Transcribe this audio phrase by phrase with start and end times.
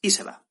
[0.00, 0.44] Y se va.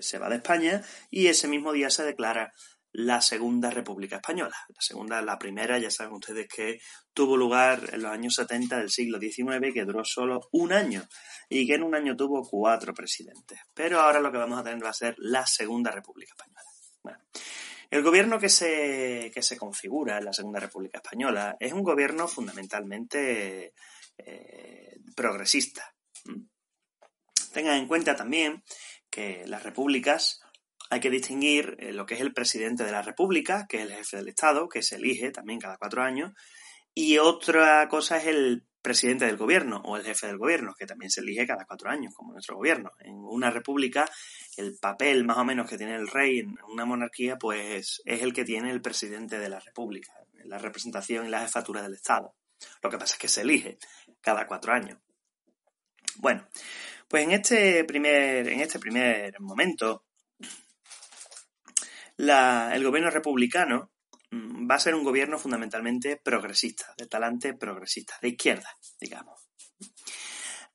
[0.00, 2.54] se va de España y ese mismo día se declara
[2.92, 4.56] la Segunda República Española.
[4.68, 6.80] La segunda, la primera, ya saben ustedes que
[7.12, 11.06] tuvo lugar en los años 70 del siglo XIX, que duró solo un año
[11.48, 13.60] y que en un año tuvo cuatro presidentes.
[13.74, 16.60] Pero ahora lo que vamos a tener va a ser la Segunda República Española.
[17.02, 17.18] Bueno,
[17.90, 22.28] el gobierno que se, que se configura en la Segunda República Española es un gobierno
[22.28, 23.74] fundamentalmente
[24.18, 25.94] eh, progresista.
[27.52, 28.62] Tengan en cuenta también
[29.10, 30.39] que las repúblicas
[30.90, 33.92] hay que distinguir eh, lo que es el presidente de la República, que es el
[33.92, 36.32] jefe del Estado, que se elige también cada cuatro años,
[36.92, 41.10] y otra cosa es el presidente del gobierno o el jefe del gobierno, que también
[41.10, 42.90] se elige cada cuatro años, como nuestro gobierno.
[42.98, 44.10] En una república,
[44.56, 48.32] el papel más o menos que tiene el rey en una monarquía, pues es el
[48.32, 50.12] que tiene el presidente de la república,
[50.44, 52.34] la representación y la jefatura del Estado.
[52.82, 53.78] Lo que pasa es que se elige
[54.20, 54.98] cada cuatro años.
[56.16, 56.48] Bueno,
[57.06, 60.04] pues en este primer, en este primer momento
[62.28, 63.92] el gobierno republicano
[64.30, 68.68] mm, va a ser un gobierno fundamentalmente progresista, de talante progresista, de izquierda,
[69.00, 69.48] digamos.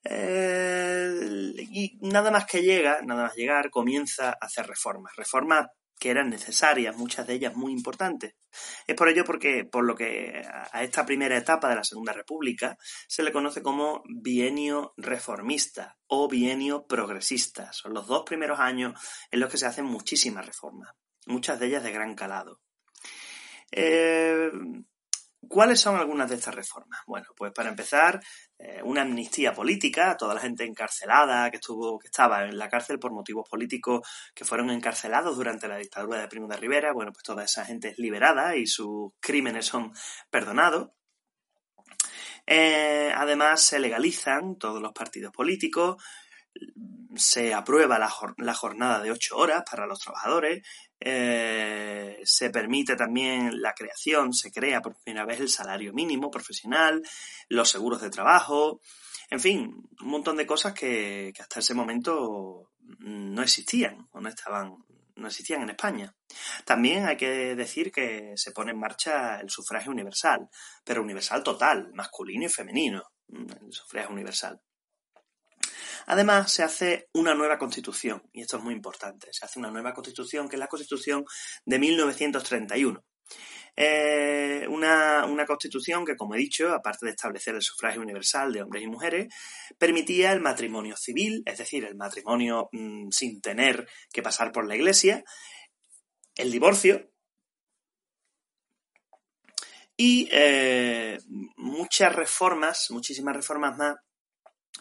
[0.04, 5.14] Eh, y nada más que llega, nada más llegar, comienza a hacer reformas.
[5.16, 5.66] Reformas
[5.98, 8.34] que eran necesarias, muchas de ellas muy importantes.
[8.86, 10.42] Es por ello porque, por lo que
[10.72, 12.76] a esta primera etapa de la Segunda República
[13.08, 17.72] se le conoce como bienio reformista o bienio progresista.
[17.72, 20.90] Son los dos primeros años en los que se hacen muchísimas reformas
[21.26, 22.60] muchas de ellas de gran calado.
[23.70, 24.50] Eh,
[25.48, 27.00] ¿Cuáles son algunas de estas reformas?
[27.06, 28.20] Bueno, pues para empezar,
[28.58, 32.68] eh, una amnistía política a toda la gente encarcelada que estuvo, que estaba en la
[32.68, 36.92] cárcel por motivos políticos que fueron encarcelados durante la dictadura de Primo de Rivera.
[36.92, 39.92] Bueno, pues toda esa gente es liberada y sus crímenes son
[40.30, 40.90] perdonados.
[42.46, 46.02] Eh, además, se legalizan todos los partidos políticos,
[47.16, 48.08] se aprueba la,
[48.54, 50.66] jornada de ocho horas para los trabajadores,
[51.08, 57.00] eh, se permite también la creación, se crea por primera vez el salario mínimo profesional,
[57.48, 58.80] los seguros de trabajo,
[59.30, 64.74] en fin, un montón de cosas que, hasta ese momento no existían o no estaban
[65.14, 66.12] no existían en España.
[66.64, 70.50] También hay que decir que se pone en marcha el sufragio universal,
[70.84, 74.60] pero universal total, masculino y femenino, el sufragio universal.
[76.06, 79.92] Además, se hace una nueva constitución, y esto es muy importante, se hace una nueva
[79.92, 81.24] constitución, que es la constitución
[81.64, 83.04] de 1931.
[83.78, 88.84] Eh, una, constitución que, como he dicho, aparte de establecer el sufragio universal de hombres
[88.84, 89.34] y mujeres,
[89.78, 94.76] permitía el matrimonio civil, es decir, el matrimonio mm, sin tener que pasar por la
[94.76, 95.22] iglesia,
[96.36, 97.10] el divorcio
[99.96, 101.18] y eh,
[101.56, 103.96] muchas reformas, muchísimas reformas más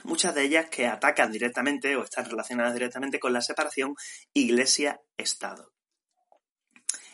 [0.03, 3.95] muchas de ellas que atacan directamente o están relacionadas directamente con la separación
[4.33, 5.71] Iglesia-Estado.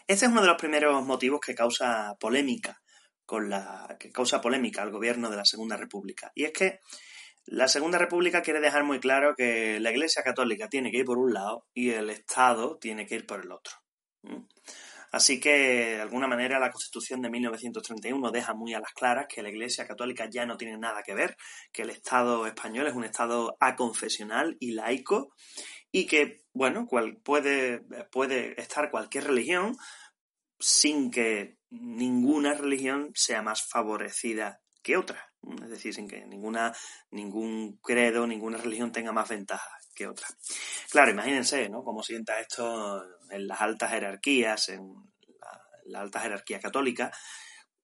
[0.08, 2.82] Este es uno de los primeros motivos que causa polémica
[3.26, 6.80] con la que causa polémica al gobierno de la Segunda República y es que
[7.46, 11.18] la Segunda República quiere dejar muy claro que la Iglesia Católica tiene que ir por
[11.18, 13.74] un lado y el Estado tiene que ir por el otro.
[15.12, 19.44] Así que, de alguna manera, la Constitución de 1931 deja muy a las claras que
[19.44, 21.36] la Iglesia Católica ya no tiene nada que ver,
[21.74, 25.34] que el Estado español es un Estado aconfesional y laico
[25.92, 29.76] y que, bueno, cual puede, puede estar cualquier religión
[30.60, 35.34] sin que ninguna religión sea más favorecida que otra.
[35.62, 36.74] Es decir, sin que ninguna,
[37.10, 40.28] ningún credo, ninguna religión tenga más ventaja que otra.
[40.90, 41.84] Claro, imagínense, ¿no?
[41.84, 44.94] Cómo sienta esto en las altas jerarquías, en
[45.86, 47.12] la, alta jerarquía católica,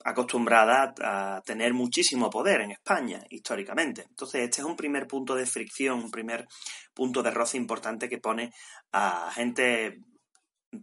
[0.04, 4.06] acostumbrada a tener muchísimo poder en España, históricamente.
[4.10, 6.48] Entonces, este es un primer punto de fricción, un primer
[6.94, 8.54] punto de roce importante que pone
[8.92, 10.00] a gente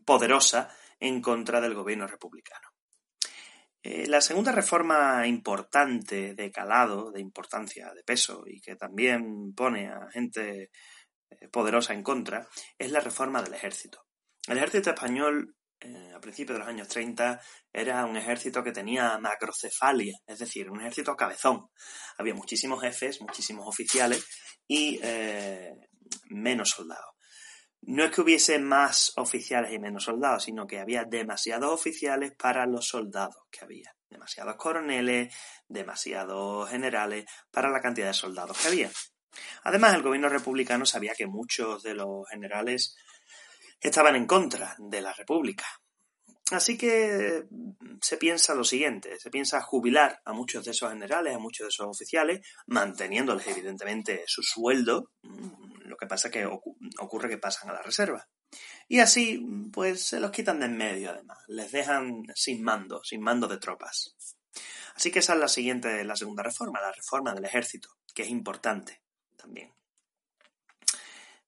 [0.05, 0.69] poderosa
[0.99, 2.69] en contra del gobierno republicano.
[3.87, 9.89] Eh, la segunda reforma importante de calado, de importancia, de peso, y que también pone
[9.89, 10.71] a gente
[11.51, 12.49] poderosa en contra,
[12.79, 14.05] es la reforma del ejército.
[14.47, 17.41] El ejército español eh, a principios de los años 30
[17.73, 21.67] era un ejército que tenía macrocefalia, es decir, un ejército cabezón.
[22.19, 24.27] Había muchísimos jefes, muchísimos oficiales
[24.67, 24.99] y
[26.31, 27.15] menos soldados
[27.87, 32.67] no es que hubiese más oficiales y menos soldados, sino que había demasiados oficiales para
[32.67, 33.95] los soldados que había.
[34.09, 35.35] Demasiados coroneles,
[35.69, 38.91] demasiados generales para la cantidad de soldados que había.
[39.63, 42.97] Además, el gobierno republicano sabía que muchos de los generales
[43.81, 45.67] estaban en contra de la república.
[46.51, 47.45] Así que
[48.03, 51.69] se piensa lo siguiente, se piensa jubilar a muchos de esos generales, a muchos de
[51.71, 57.73] esos oficiales, manteniéndoles evidentemente su sueldo, lo que pasa es que ocurre que pasan a
[57.73, 58.29] la reserva.
[58.89, 59.43] Y así,
[59.73, 61.39] pues se los quitan de en medio, además.
[61.49, 64.15] Les dejan sin mando, sin mando de tropas.
[64.95, 68.29] Así que esa es la siguiente, la segunda reforma, la reforma del ejército, que es
[68.29, 69.04] importante
[69.45, 69.75] también.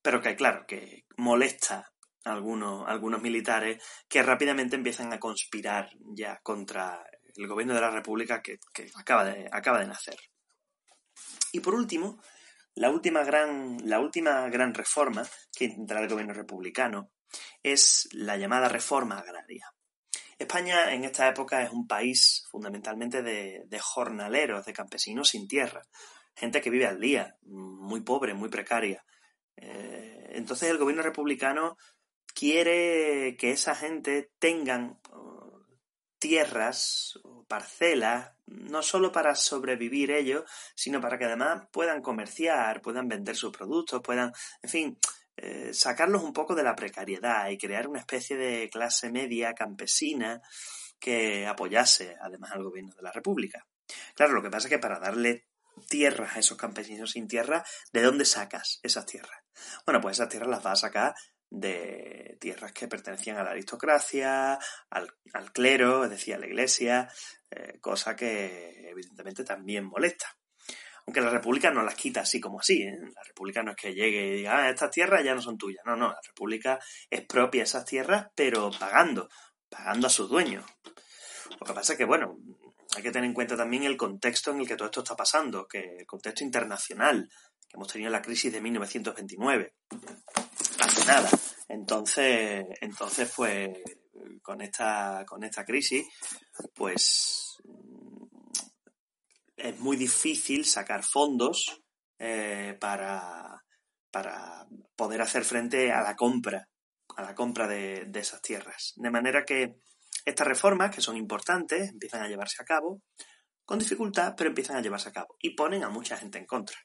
[0.02, 1.90] Pero que, claro, que molesta
[2.24, 7.04] a algunos, algunos militares que rápidamente empiezan a conspirar ya contra
[7.34, 8.58] el gobierno de la República que,
[8.94, 10.18] acaba, de, acaba de nacer.
[11.52, 12.20] Y por último,
[12.74, 15.26] la última gran, la última gran reforma
[15.56, 17.10] que intentará el gobierno republicano
[17.62, 19.72] es la llamada reforma agraria.
[20.38, 25.82] España en esta época es un país fundamentalmente de, jornaleros, de campesinos sin tierra,
[26.36, 29.04] gente que vive al día, muy pobre, muy precaria.
[29.56, 31.76] Eh, entonces el gobierno republicano
[32.34, 35.00] quiere que esa gente tengan
[36.18, 40.44] tierras o parcelas, no solo para sobrevivir ellos,
[40.74, 44.98] sino para que además puedan comerciar, puedan vender sus productos, puedan, en fin,
[45.36, 50.40] eh, sacarlos un poco de la precariedad y crear una especie de clase media campesina
[50.98, 53.66] que apoyase además al gobierno de la República.
[54.14, 55.46] Claro, lo que pasa es que para darle
[55.88, 59.40] tierras a esos campesinos sin tierra, ¿de dónde sacas esas tierras?
[59.84, 61.14] Bueno, pues esas tierras las vas a sacar
[61.50, 64.58] de tierras que pertenecían a la aristocracia,
[64.90, 67.08] al, clero, es decir, a la iglesia,
[67.50, 70.26] eh, cosa que evidentemente también molesta.
[71.06, 72.82] Aunque la República no las quita así como así.
[72.82, 72.98] ¿eh?
[73.00, 75.84] La República no es que llegue y diga, ah, estas tierras ya no son tuyas.
[75.86, 79.28] No, no, la República es propia esas tierras, pero pagando,
[79.68, 80.64] pagando a sus dueños.
[81.60, 82.38] Lo que pasa es que, bueno,
[82.96, 85.68] hay que tener en cuenta también el contexto en el que todo esto está pasando,
[85.68, 87.28] que el contexto internacional,
[87.68, 89.74] que hemos tenido la crisis de 1929
[90.80, 91.28] hace nada.
[91.68, 93.76] Entonces, entonces pues
[94.42, 96.06] con esta, con esta crisis,
[96.74, 97.58] pues
[99.56, 101.82] es muy difícil sacar fondos
[102.18, 103.62] eh, para,
[104.10, 106.66] para poder hacer frente a la compra,
[107.14, 108.94] a la compra de, de esas tierras.
[108.96, 109.76] De manera que
[110.26, 113.00] estas reformas, que son importantes, empiezan a llevarse a cabo
[113.64, 116.76] con dificultad, pero empiezan a llevarse a cabo y ponen a mucha gente en contra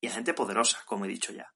[0.00, 1.52] y a gente poderosa, como he dicho ya.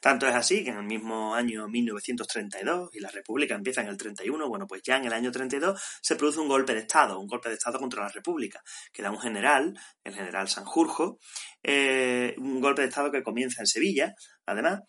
[0.00, 3.96] Tanto es así que en el mismo año 1932, y la República empieza en el
[3.96, 7.26] 31, bueno, pues ya en el año 32 se produce un golpe de Estado, un
[7.26, 8.62] golpe de Estado contra la República,
[8.92, 11.18] que da un general, el general Sanjurjo,
[11.62, 14.14] eh, un golpe de Estado que comienza en Sevilla,
[14.46, 14.80] además,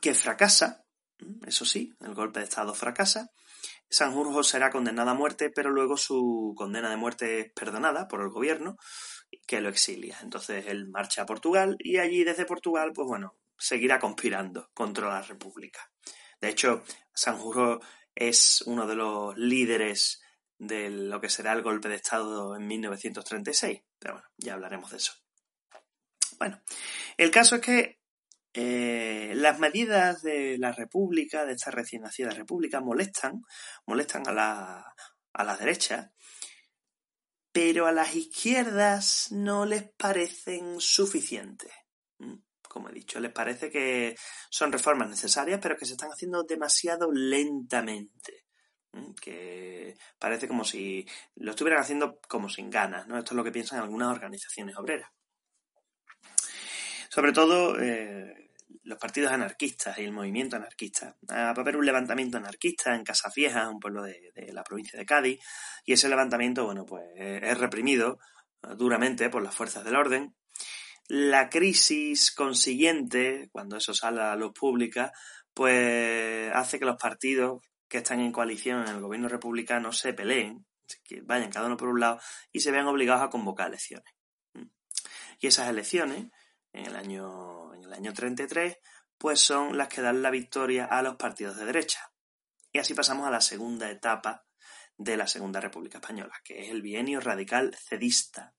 [0.00, 0.84] que fracasa,
[1.46, 3.28] eso sí, el golpe de Estado fracasa,
[3.90, 8.30] Sanjurjo será condenado a muerte, pero luego su condena de muerte es perdonada por el
[8.30, 8.76] gobierno,
[9.46, 10.18] que lo exilia.
[10.22, 15.22] Entonces él marcha a Portugal y allí desde Portugal, pues bueno, seguirá conspirando contra la
[15.22, 15.90] República.
[16.40, 17.80] De hecho, Sanjurjo
[18.14, 20.22] es uno de los líderes
[20.58, 23.82] de lo que será el golpe de Estado en 1936.
[23.98, 25.12] Pero bueno, ya hablaremos de eso.
[26.38, 26.62] Bueno,
[27.16, 27.99] el caso es que
[28.54, 33.42] eh, las medidas de la República, de esta recién nacida República, molestan,
[33.86, 34.94] molestan a la,
[35.32, 36.12] a la derecha,
[37.52, 41.72] pero a las izquierdas no les parecen suficientes
[42.70, 44.16] como he dicho, les parece que
[44.48, 48.46] son reformas necesarias, pero que se están haciendo demasiado lentamente.
[49.20, 53.18] que parece como si lo estuvieran haciendo como sin ganas, ¿no?
[53.18, 55.10] Esto es lo que piensan algunas organizaciones obreras.
[57.10, 58.52] Sobre todo eh,
[58.84, 61.16] los partidos anarquistas y el movimiento anarquista.
[61.28, 65.04] Va a haber un levantamiento anarquista en Casas Viejas, un pueblo de, la provincia de
[65.04, 65.40] Cádiz,
[65.84, 68.20] y ese levantamiento, bueno, pues es reprimido
[68.62, 70.36] eh, duramente por las fuerzas del orden.
[71.08, 75.12] La crisis consiguiente, cuando eso sale a luz pública,
[75.52, 80.64] pues hace que los partidos que están en coalición en el gobierno republicano se peleen,
[81.02, 82.20] que vayan cada uno por un lado
[82.52, 84.14] y se vean obligados a convocar elecciones.
[85.40, 86.30] Y esas elecciones,
[86.72, 88.76] en el año, en el año 33,
[89.18, 92.10] pues son las que dan la victoria a los partidos de derecha.
[92.72, 94.44] Y así pasamos a la segunda etapa
[94.96, 98.54] de la Segunda República Española, que es el bienio radical cedista,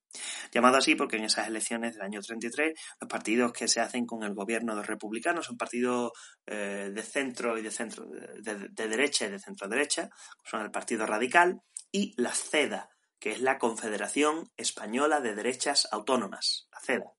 [0.51, 4.23] Llamado así porque en esas elecciones del año 33 los partidos que se hacen con
[4.23, 6.11] el gobierno de republicanos son partidos
[6.45, 10.09] eh, de centro y de centro de, derecha y de centro derecha,
[10.43, 12.89] son el Partido Radical y la CEDA,
[13.19, 17.11] que es la Confederación Española de Derechas Autónomas, la CEDA.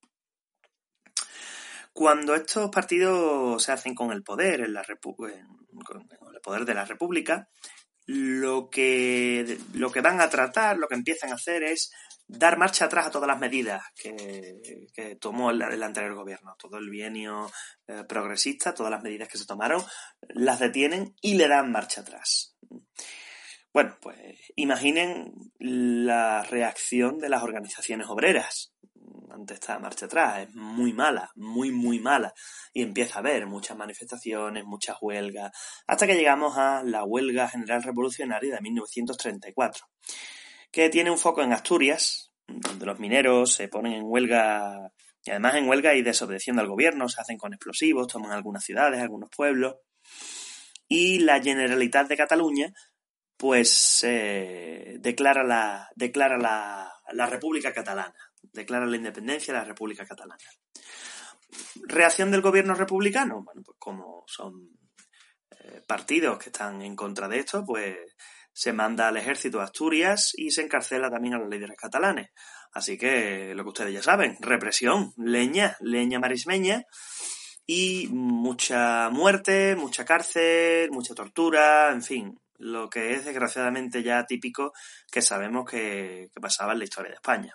[1.92, 7.48] Cuando estos partidos se hacen con el poder, en la el poder de la República,
[8.06, 11.92] lo que, lo que van a tratar, lo que empiezan a hacer es
[12.26, 16.56] dar marcha atrás a todas las medidas que, tomó el, anterior gobierno.
[16.58, 17.50] Todo el bienio
[17.86, 19.82] eh, progresista, todas las medidas que se tomaron,
[20.28, 22.56] las detienen y le dan marcha atrás.
[23.72, 24.16] Bueno, pues
[24.56, 28.71] imaginen la reacción de las organizaciones obreras
[29.32, 30.48] ante esta marcha atrás.
[30.48, 32.32] Es muy mala, muy, muy mala.
[32.72, 35.52] Y empieza a haber muchas manifestaciones, muchas huelgas,
[35.86, 39.86] hasta que llegamos a la huelga general revolucionaria de 1934
[40.72, 44.90] que tiene un foco en Asturias, donde los mineros se ponen en huelga,
[45.22, 49.00] y además en huelga y desobedeciendo al gobierno, se hacen con explosivos, toman algunas ciudades,
[49.00, 49.76] algunos pueblos,
[50.88, 52.72] y la Generalitat de Cataluña,
[53.36, 60.44] pues eh, declara, la, declara la, República Catalana, declara la independencia de la República Catalana.
[61.86, 63.42] ¿Reacción del gobierno republicano?
[63.42, 64.70] Bueno, pues como son
[65.50, 67.96] eh, partidos que están en contra de esto, pues
[68.52, 72.30] se manda al ejército a Asturias y se encarcela también a los líderes catalanes.
[72.72, 76.84] Así que lo que ustedes ya saben, represión, leña, leña marismeña
[77.66, 84.72] y mucha muerte, mucha cárcel, mucha tortura, en fin, lo que es desgraciadamente ya típico
[85.10, 87.54] que sabemos que, pasaba en la historia de España.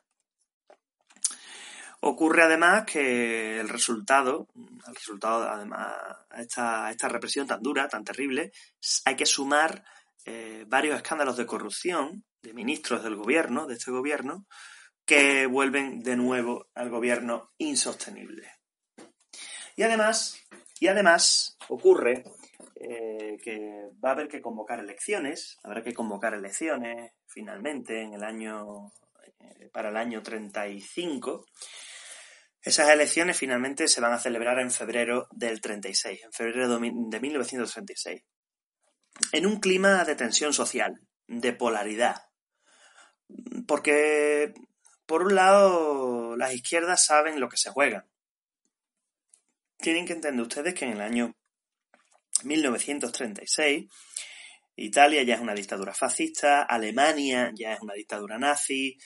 [2.01, 5.87] Ocurre además que el resultado, el resultado además
[6.29, 8.51] a esta, esta represión tan dura, tan terrible,
[9.05, 9.83] hay que sumar
[10.25, 14.45] eh, varios escándalos de corrupción de ministros del gobierno, de este gobierno,
[15.05, 18.51] que vuelven de nuevo al gobierno insostenible.
[19.75, 20.37] Y además,
[20.79, 22.25] y además ocurre
[22.75, 28.23] eh, que va a haber que convocar elecciones, habrá que convocar elecciones finalmente en el
[28.23, 28.91] año
[29.39, 31.45] eh, para el año 35.
[32.67, 38.23] Esas elecciones finalmente se van a celebrar en febrero del 36, en febrero de 1936
[39.31, 42.23] en un clima de tensión social, de polaridad.
[43.67, 44.53] Porque,
[45.05, 48.05] por un lado, las izquierdas saben lo que se juegan.
[49.77, 51.35] Tienen que entender ustedes que en el año
[52.43, 53.85] 1936
[54.75, 58.97] Italia ya es una dictadura fascista, Alemania ya es una dictadura nazi,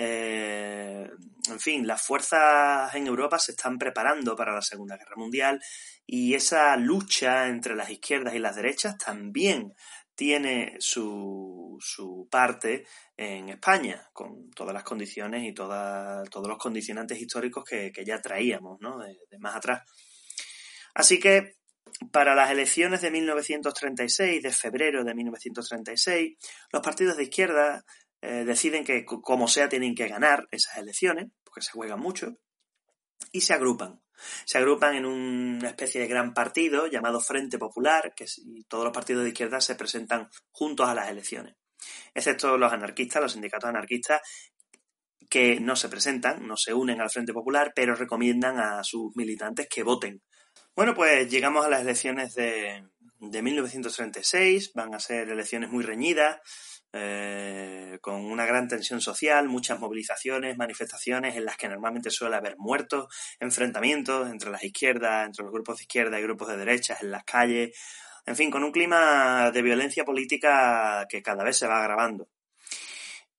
[0.00, 1.10] eh,
[1.48, 5.60] en fin, las fuerzas en Europa se están preparando para la Segunda Guerra Mundial
[6.06, 9.74] y esa lucha entre las izquierdas y las derechas también
[10.14, 12.86] tiene su, su parte
[13.16, 18.98] en España, con todas las condiciones y todos los condicionantes históricos que, ya traíamos ¿no?
[18.98, 19.82] de más atrás.
[20.94, 21.56] Así que
[22.12, 26.36] para las elecciones de 1936, de febrero de 1936,
[26.70, 27.84] los partidos de izquierda
[28.20, 32.36] eh, deciden que como sea tienen que ganar esas elecciones, porque se juegan mucho,
[33.32, 34.00] y se agrupan.
[34.44, 38.26] Se agrupan en una especie de gran partido llamado Frente Popular, que
[38.68, 41.54] todos los partidos de izquierda se presentan juntos a las elecciones,
[42.14, 44.20] excepto los anarquistas, los sindicatos anarquistas,
[45.30, 49.68] que no se presentan, no se unen al Frente Popular, pero recomiendan a sus militantes
[49.68, 50.22] que voten.
[50.74, 52.82] Bueno, pues llegamos a las elecciones de,
[53.20, 56.38] de 1936, van a ser elecciones muy reñidas,
[56.92, 62.56] eh, con una gran tensión social, muchas movilizaciones, manifestaciones en las que normalmente suele haber
[62.58, 63.06] muertos,
[63.40, 67.24] enfrentamientos entre las izquierdas, entre los grupos de izquierda y grupos de derechas en las
[67.24, 67.76] calles,
[68.26, 72.28] en fin, con un clima de violencia política que cada vez se va agravando.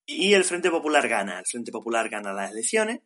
[0.06, 3.02] Y el Frente Popular gana, el Frente Popular gana las elecciones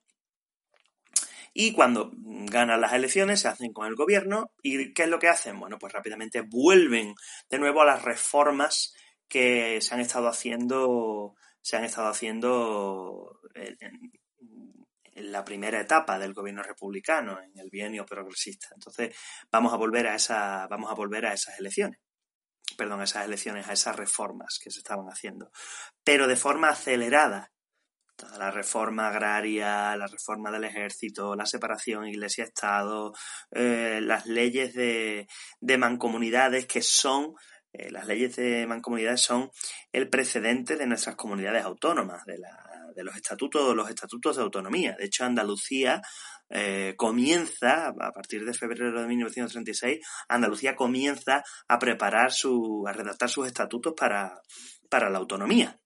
[1.54, 5.28] y cuando ganan las elecciones se hacen con el gobierno y ¿qué es lo que
[5.28, 5.60] hacen?
[5.60, 7.14] Bueno, pues rápidamente vuelven
[7.50, 8.94] de nuevo a las reformas
[9.28, 14.12] que se han estado haciendo, se han estado haciendo en,
[15.16, 18.70] la primera etapa del gobierno republicano, en el bienio progresista.
[18.74, 19.16] Entonces,
[19.52, 22.00] vamos a volver a esa, vamos a volver a esas elecciones.
[22.78, 25.52] Perdón, a esas elecciones, a esas reformas que se estaban haciendo.
[26.04, 27.52] Pero de forma acelerada.
[28.38, 33.14] la reforma agraria, la reforma del ejército, la separación iglesia-estado,
[33.52, 35.28] eh, las leyes de,
[35.60, 37.36] de mancomunidades que son
[37.74, 39.50] eh, las leyes de mancomunidades son
[39.92, 42.40] el precedente de nuestras comunidades autónomas, de,
[42.96, 44.96] de los estatutos, los estatutos de autonomía.
[44.98, 46.02] De hecho, Andalucía
[46.50, 53.30] eh, comienza, a partir de febrero de 1936, Andalucía comienza a preparar su, a redactar
[53.30, 54.40] sus estatutos para,
[54.88, 55.80] para la autonomía.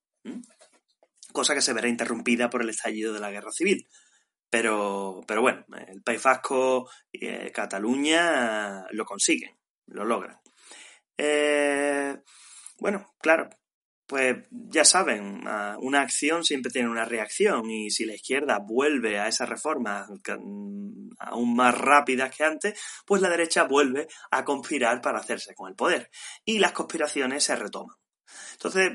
[1.32, 3.88] Cosa que se verá interrumpida por el estallido de la guerra civil.
[4.50, 10.40] Pero, pero bueno, el País Vasco eh, Cataluña lo consiguen, lo logran.
[11.18, 12.16] Eh,
[12.80, 13.50] bueno, claro,
[14.08, 15.44] pues ya saben,
[15.80, 21.10] una acción siempre tiene una reacción y si la izquierda vuelve a esas reformas mm,
[21.20, 25.76] aún más rápidas que antes, pues la derecha vuelve a conspirar para hacerse con el
[25.76, 26.10] poder
[26.46, 27.98] y las conspiraciones se retoman.
[28.54, 28.92] Entonces,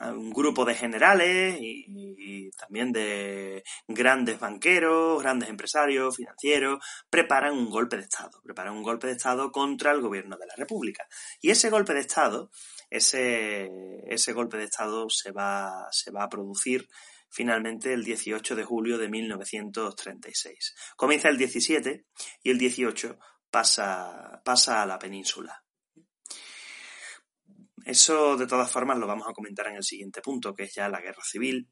[0.00, 7.96] un grupo de generales y, también de grandes banqueros, grandes empresarios, financieros, preparan un golpe
[7.96, 11.06] de Estado, preparan un golpe de Estado contra el gobierno de la República.
[11.40, 12.50] Y ese golpe de Estado,
[12.90, 13.68] ese,
[14.06, 16.88] ese golpe de Estado se va, se va a producir
[17.34, 20.74] finalmente el 18 de julio de 1936.
[20.96, 22.06] Comienza el 17
[22.42, 23.18] y el 18
[23.50, 25.63] pasa, pasa a la península.
[27.84, 30.88] Eso de todas formas lo vamos a comentar en el siguiente punto, que es ya
[30.88, 31.68] la guerra civil.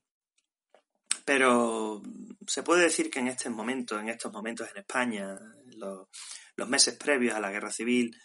[1.24, 2.02] Pero
[2.46, 5.38] se puede decir que en este momento, en estos momentos en España,
[5.76, 6.08] los,
[6.56, 8.16] los meses previos a la guerra civil,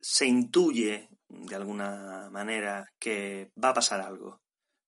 [0.00, 4.42] se intuye de alguna manera que va a pasar algo,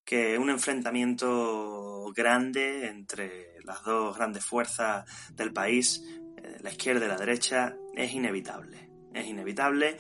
[0.04, 6.02] que un enfrentamiento grande entre las dos grandes fuerzas del país,
[6.36, 8.90] eh, la izquierda y la derecha, es inevitable.
[9.14, 9.96] Es inevitable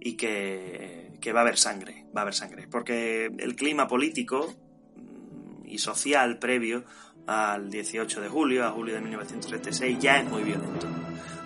[0.00, 4.54] y que, va a haber sangre, va a haber sangre, porque el clima político
[4.96, 6.84] mm, y social previo
[7.26, 10.86] al 18 de julio, a julio de 1936, ya es muy violento,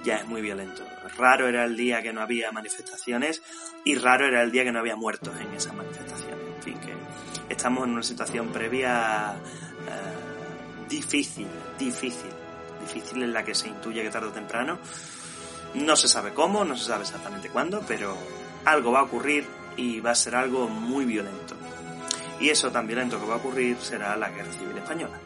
[0.04, 0.84] ya es muy violento.
[1.16, 3.42] Raro era el día que no había manifestaciones
[3.84, 6.38] y raro era el día que no había muertos en esas manifestaciones.
[6.56, 12.30] En fin, que estamos en una situación previa eh, difícil, difícil,
[12.80, 14.78] difícil en la que se intuye que tarde o temprano
[15.74, 18.16] no se sabe cómo, no se sabe exactamente cuándo, pero
[18.64, 19.44] algo va a ocurrir
[19.76, 21.56] y va a ser algo muy violento.
[22.40, 25.18] Y eso tan violento que va a ocurrir será la Guerra Civil Española,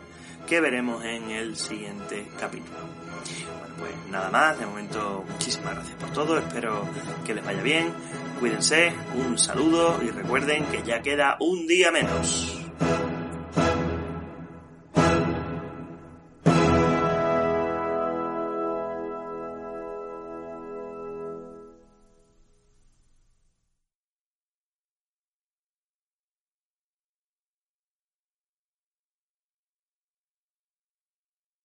[0.47, 2.77] que veremos en el siguiente capítulo.
[2.79, 6.87] Bueno, pues nada más, de momento muchísimas gracias por todo, espero
[7.25, 7.93] que les vaya bien,
[8.39, 12.56] cuídense, un saludo y recuerden que ya queda un día menos.